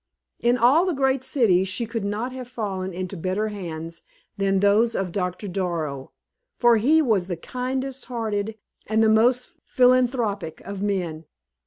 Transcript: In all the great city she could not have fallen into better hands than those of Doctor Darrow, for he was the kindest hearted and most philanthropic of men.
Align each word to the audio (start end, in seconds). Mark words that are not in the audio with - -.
In 0.39 0.57
all 0.57 0.87
the 0.87 0.95
great 0.95 1.23
city 1.23 1.63
she 1.63 1.85
could 1.85 2.03
not 2.03 2.31
have 2.31 2.47
fallen 2.47 2.91
into 2.91 3.15
better 3.15 3.49
hands 3.49 4.01
than 4.35 4.59
those 4.59 4.95
of 4.95 5.11
Doctor 5.11 5.47
Darrow, 5.47 6.11
for 6.57 6.77
he 6.77 7.03
was 7.03 7.27
the 7.27 7.37
kindest 7.37 8.05
hearted 8.05 8.57
and 8.87 9.13
most 9.13 9.59
philanthropic 9.63 10.59
of 10.61 10.81
men. 10.81 11.25